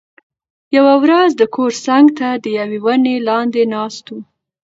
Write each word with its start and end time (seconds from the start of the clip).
یوه 0.75 0.93
ورځ 1.03 1.29
د 1.35 1.41
کور 1.55 1.71
څنګ 1.85 2.05
ته 2.17 2.27
د 2.43 2.45
یوې 2.59 2.79
ونې 2.85 3.15
لاندې 3.27 3.63
ناست 3.73 4.05
و، 4.13 4.15